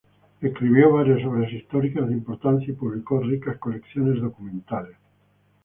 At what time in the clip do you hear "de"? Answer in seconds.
2.09-2.13